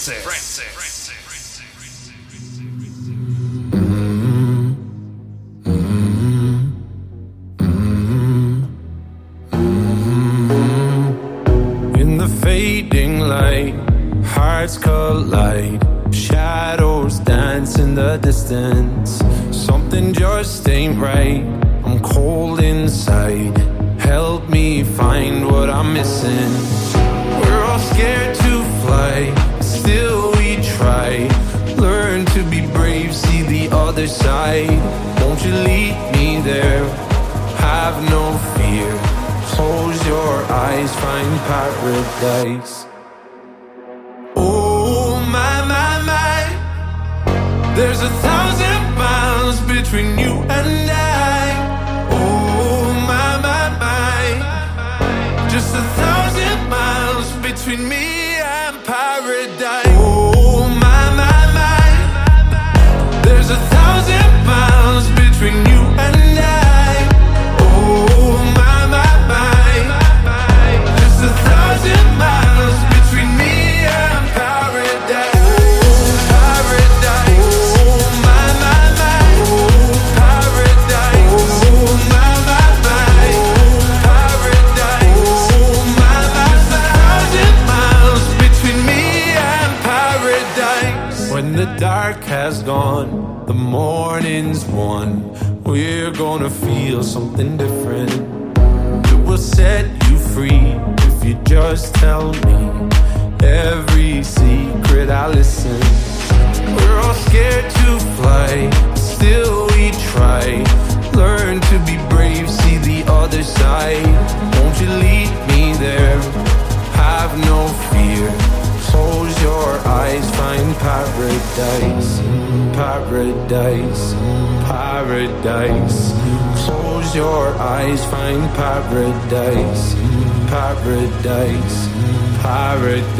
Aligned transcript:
Francis. 0.00 0.39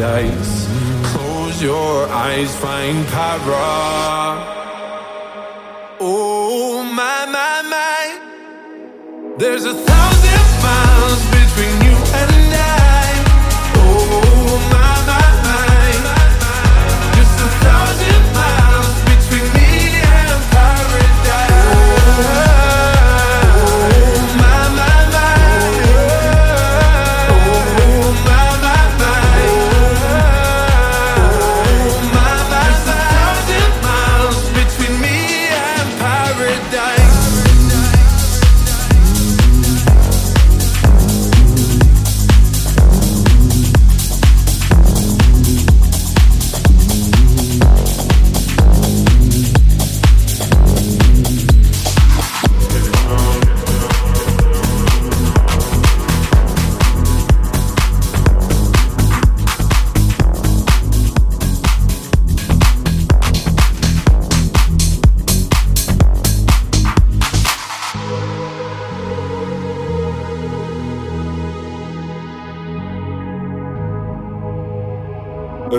Paradise. 0.00 0.66
Close 1.12 1.62
your 1.62 2.08
eyes, 2.08 2.54
find 2.56 3.06
para. 3.08 4.46
Oh 6.00 6.82
my 6.82 7.26
my 7.26 7.62
my, 7.68 9.36
there's 9.38 9.64
a 9.64 9.74
thousand 9.74 10.19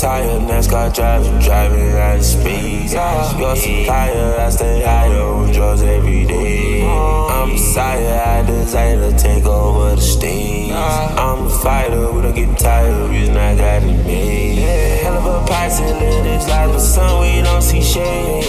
Tired, 0.00 0.42
NASCAR 0.48 0.94
driving, 0.94 1.38
driving 1.40 1.90
at 1.90 2.22
speed. 2.22 2.90
Your 2.90 3.54
supplier, 3.54 4.36
I 4.40 4.48
stay 4.48 4.82
higher 4.82 5.20
on 5.20 5.52
drugs 5.52 5.82
every 5.82 6.24
day. 6.24 6.86
I'm 6.88 7.58
sire, 7.58 8.22
I 8.26 8.42
desire 8.46 9.10
to 9.10 9.18
take 9.18 9.44
over 9.44 9.96
the 9.96 10.00
stage. 10.00 10.72
I'm 10.72 11.46
a 11.46 11.50
fighter, 11.50 12.10
we 12.12 12.22
don't 12.22 12.34
get 12.34 12.58
tired, 12.58 13.10
reason 13.10 13.36
I 13.36 13.54
got 13.54 13.82
it 13.82 14.06
made. 14.06 15.02
Hell 15.02 15.18
of 15.18 15.26
a 15.26 15.46
party, 15.46 15.84
live 15.84 16.24
this 16.24 16.48
life, 16.48 16.70
but 16.70 16.80
some 16.80 17.20
we 17.20 17.42
don't 17.42 17.60
see 17.60 17.82
shade. 17.82 18.44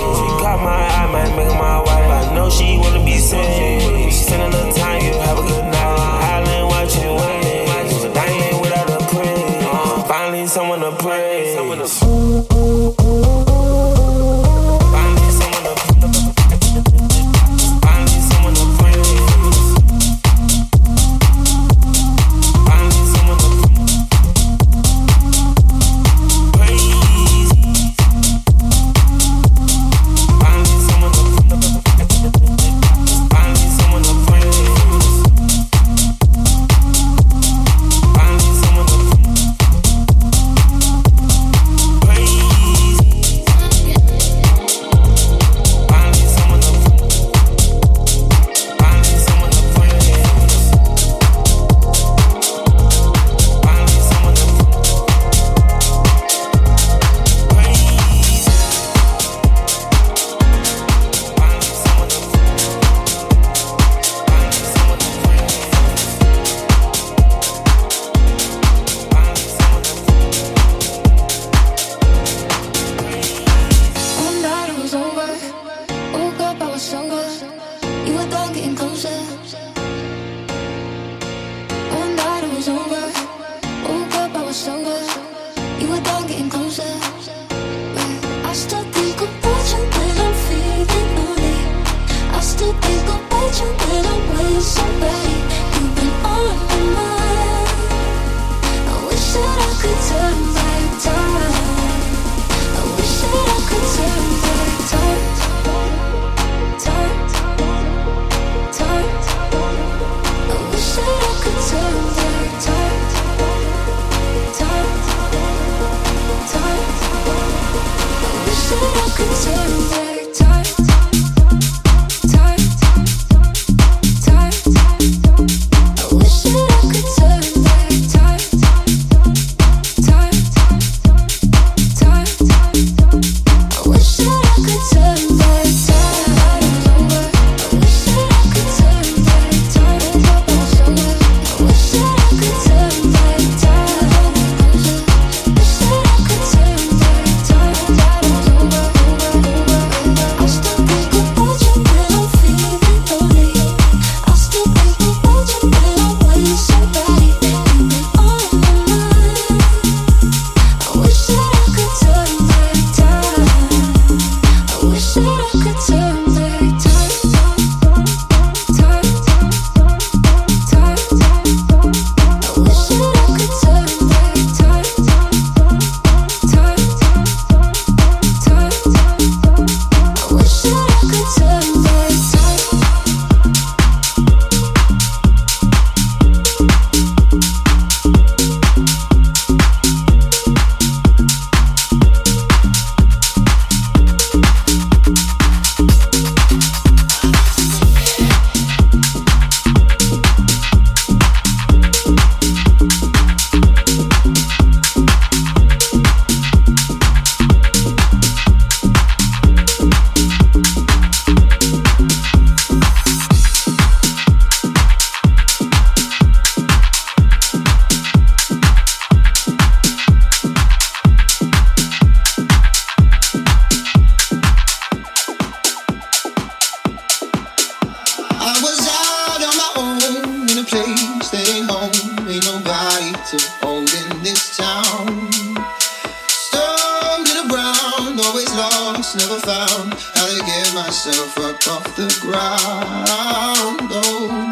always 238.31 238.55
lost, 238.55 239.17
never 239.17 239.39
found 239.41 239.93
how 240.15 240.25
to 240.25 240.39
get 240.45 240.73
myself 240.73 241.37
up 241.39 241.59
off 241.67 241.83
the 241.97 242.07
ground. 242.21 243.91
Oh, 243.91 244.47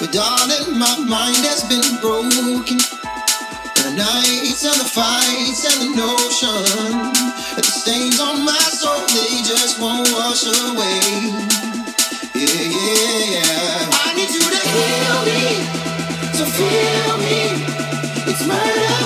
but 0.00 0.10
darling, 0.10 0.78
my 0.78 0.96
mind 1.04 1.44
has 1.44 1.60
been 1.68 1.84
broken. 2.00 2.80
The 3.76 3.92
nights 3.92 4.64
and 4.64 4.80
the 4.80 4.88
fights 4.88 5.68
and 5.68 5.78
the 5.84 5.90
notion 6.00 7.12
that 7.56 7.64
the 7.68 7.74
stains 7.82 8.20
on 8.20 8.42
my 8.42 8.56
soul 8.72 9.04
they 9.12 9.44
just 9.44 9.78
won't 9.78 10.08
wash 10.16 10.48
away. 10.48 11.04
Yeah, 12.32 12.72
yeah, 12.72 13.36
yeah. 13.36 14.00
I 14.00 14.14
need 14.16 14.32
you 14.32 14.48
to 14.48 14.62
heal 14.72 15.18
me, 15.28 15.44
to 16.40 16.44
feel 16.56 17.16
me. 17.20 18.32
It's 18.32 18.46
murder. 18.46 18.99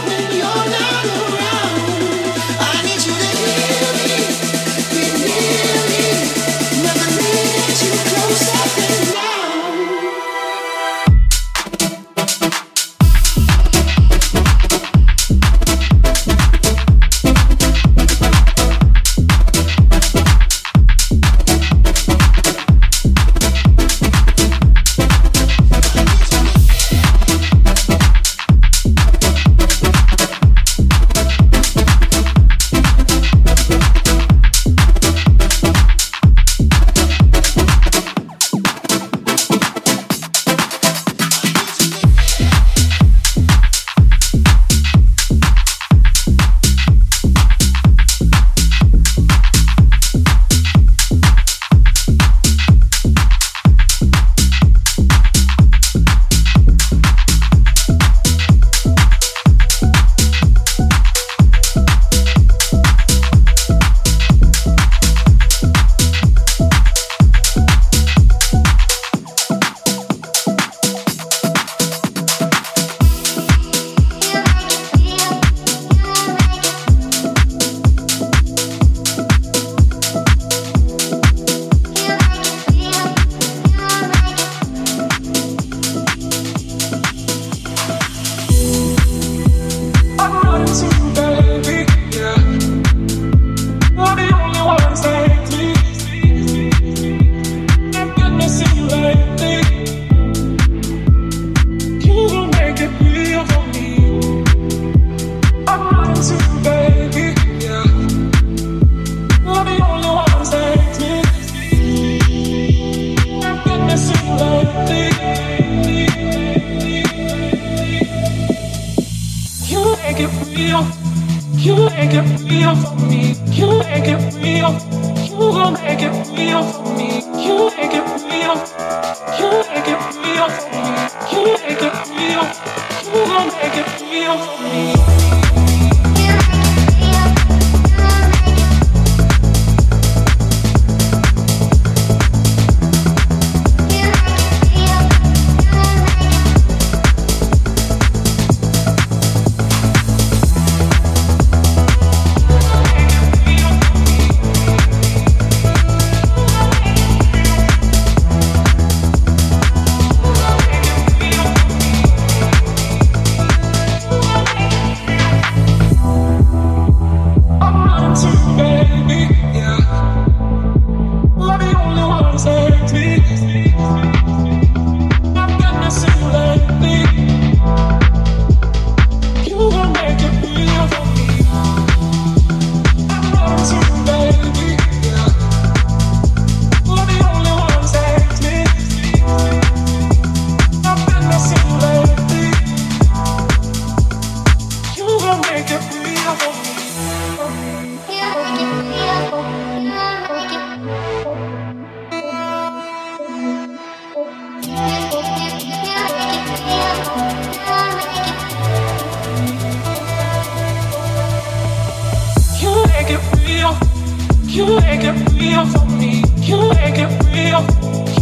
You 214.55 214.67
make 214.79 215.03
it 215.03 215.33
real 215.33 215.67
for 215.67 215.85
me. 215.85 216.23
You 216.37 216.69
make 216.69 216.97
it 216.97 217.11
real. 217.35 217.67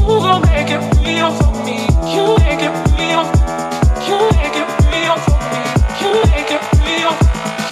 You 0.01 0.19
gon' 0.19 0.41
make 0.41 0.71
it 0.71 0.81
real 1.05 1.31
for 1.31 1.53
me. 1.63 1.85
You 2.11 2.39
make 2.39 2.63
it 2.63 2.73
real. 2.97 3.29
You 4.09 4.17
make 4.33 4.57
it 4.57 4.69
real 4.89 5.17
for 5.19 5.39
me. 5.53 5.61
You 6.01 6.11
make 6.33 6.51
it 6.51 6.63
real. 6.81 7.13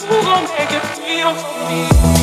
You 0.05 0.23
gon' 0.27 0.45
make 0.45 0.73
it 0.73 0.85
real 1.09 1.35
for 1.35 1.71
me. 1.71 2.20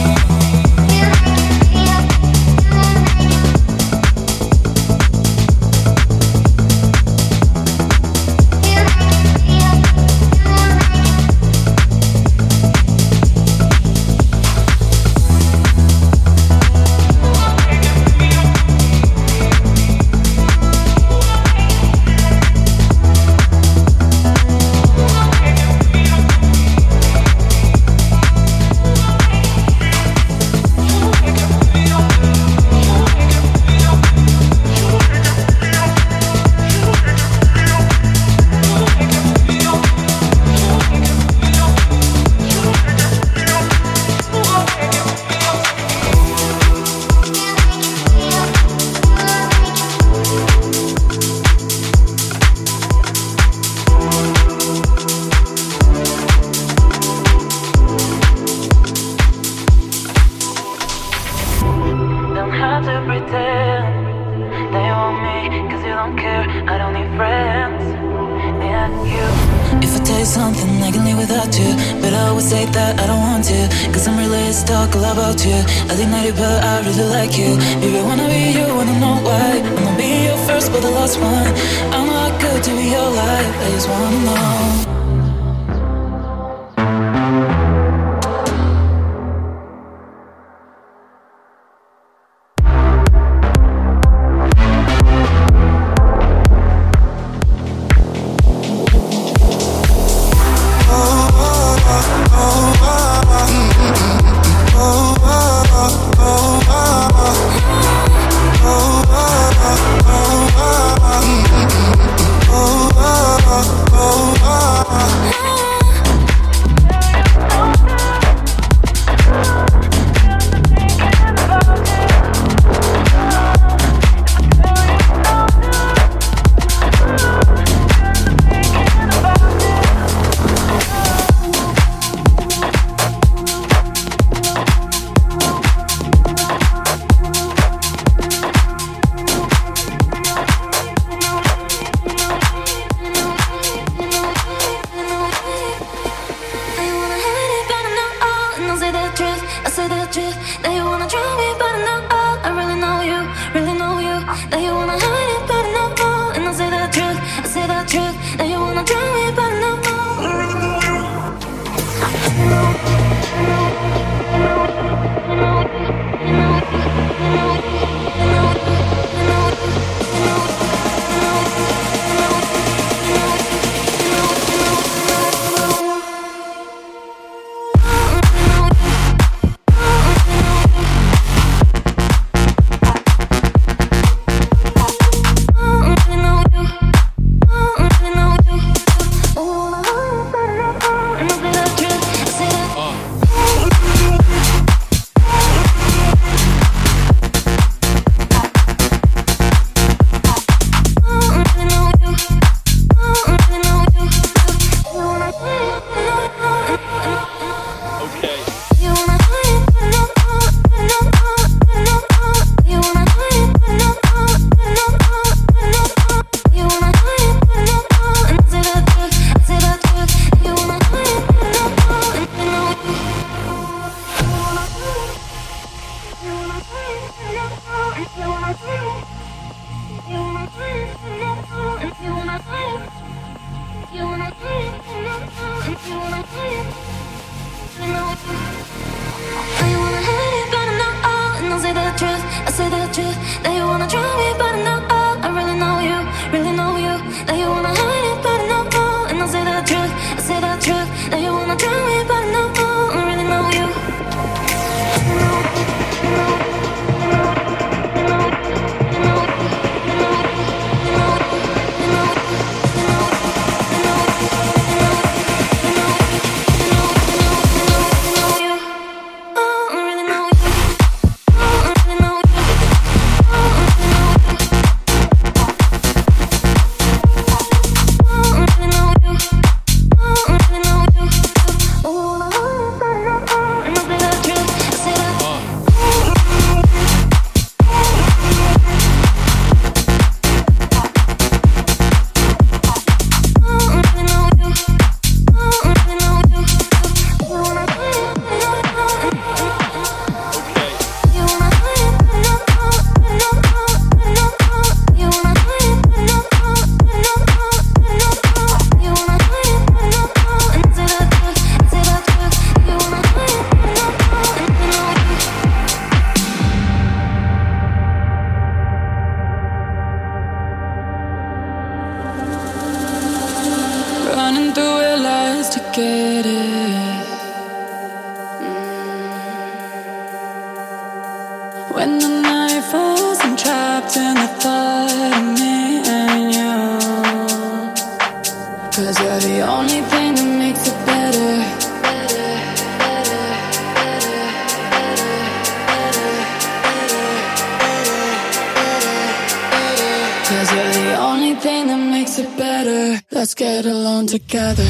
get 353.38 353.67
along 353.67 354.08
together. 354.08 354.65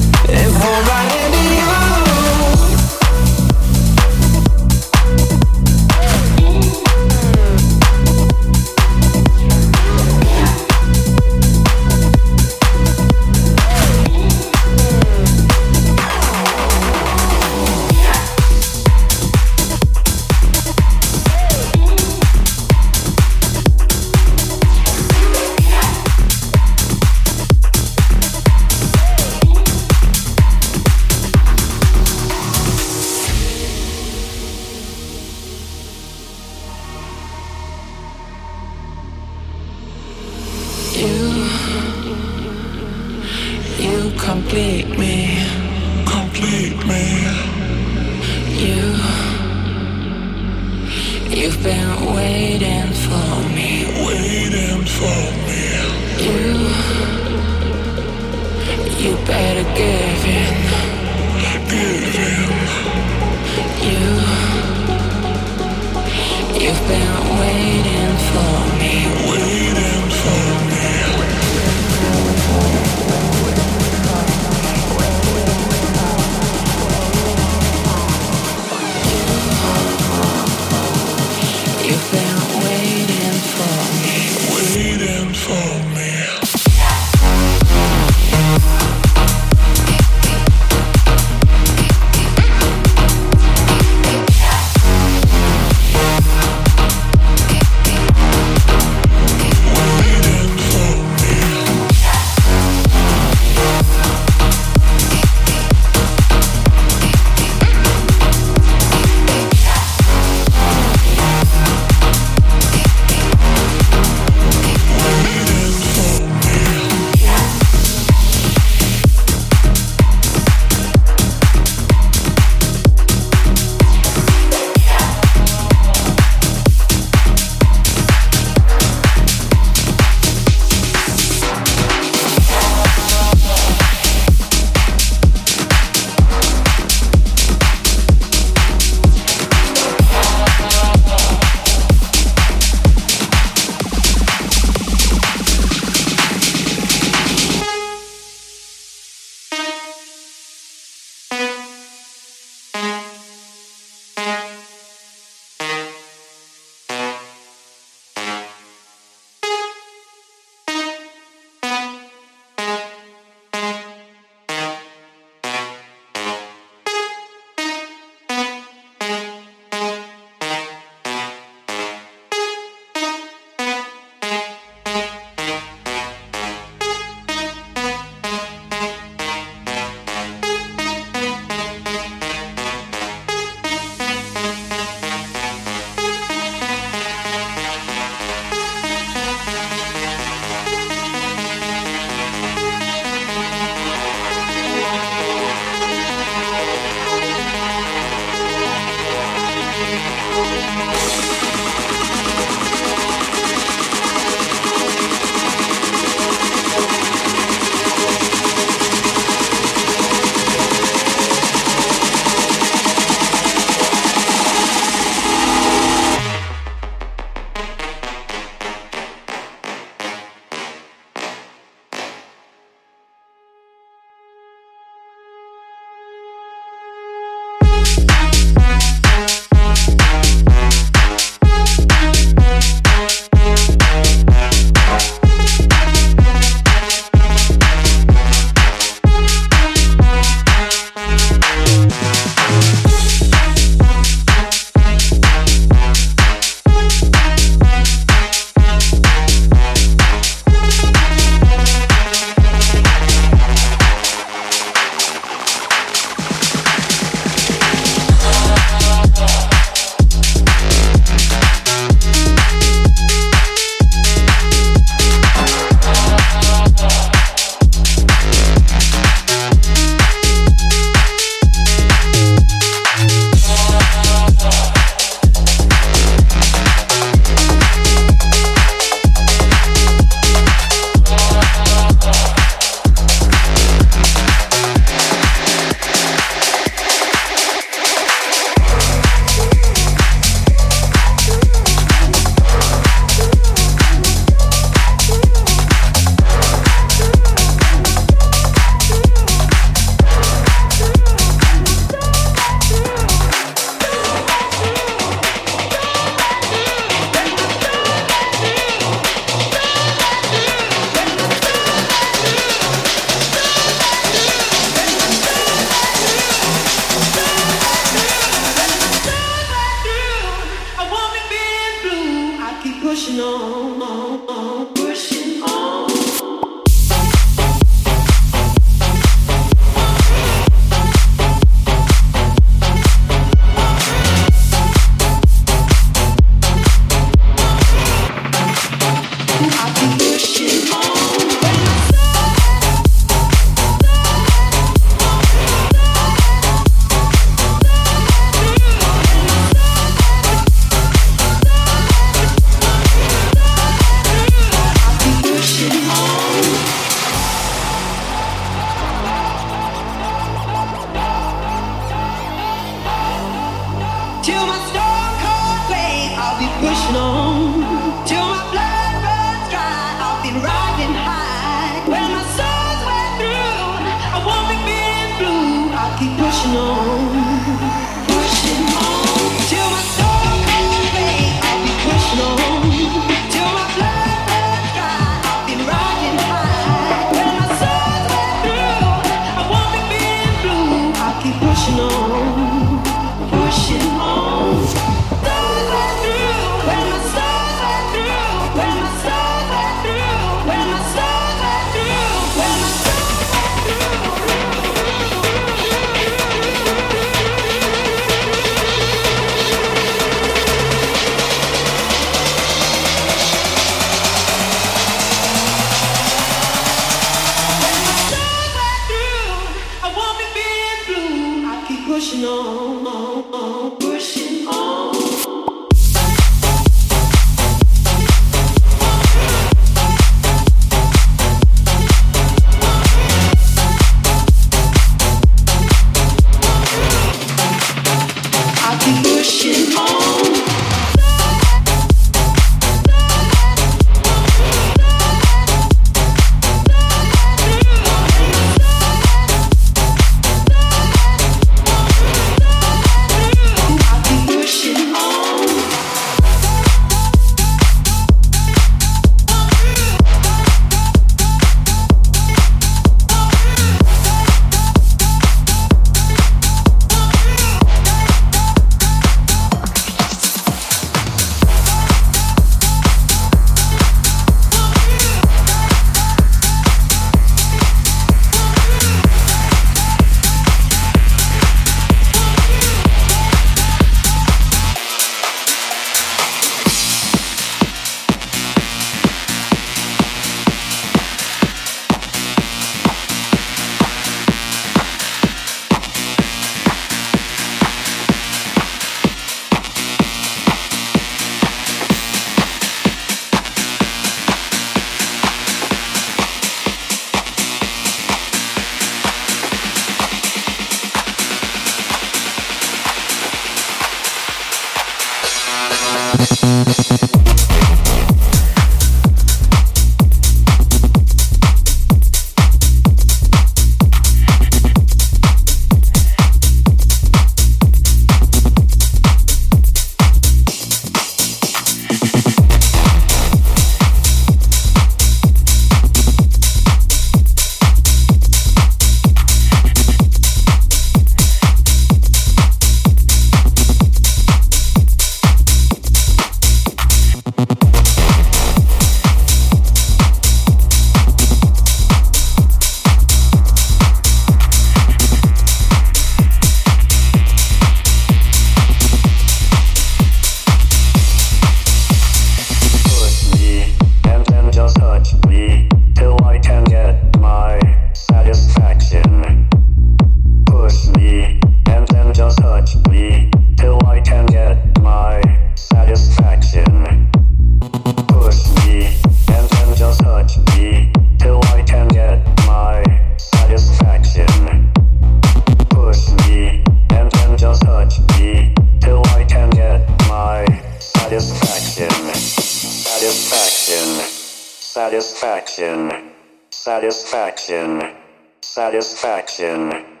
Satisfaction. 596.91 597.95
Satisfaction. 598.41 600.00